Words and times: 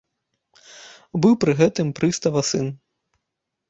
Быў 1.25 1.33
пры 1.45 1.51
гэтым 1.61 1.87
прыстава 2.03 2.41
сын. 2.53 2.77